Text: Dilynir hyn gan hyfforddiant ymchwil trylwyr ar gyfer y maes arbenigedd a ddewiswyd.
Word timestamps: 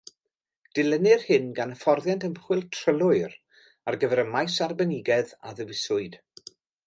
Dilynir 0.77 1.25
hyn 1.25 1.43
gan 1.59 1.73
hyfforddiant 1.73 2.25
ymchwil 2.29 2.63
trylwyr 2.77 3.35
ar 3.91 3.99
gyfer 4.05 4.23
y 4.23 4.25
maes 4.31 4.57
arbenigedd 4.69 5.35
a 5.51 5.55
ddewiswyd. 5.61 6.19